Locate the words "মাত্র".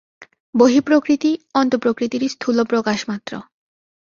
3.09-3.31